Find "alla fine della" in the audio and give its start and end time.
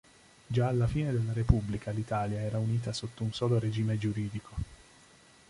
0.67-1.31